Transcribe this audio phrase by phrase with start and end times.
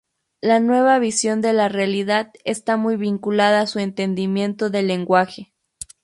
[0.41, 5.53] La nueva visión de la realidad está muy vinculada a su entendimiento del lenguaje.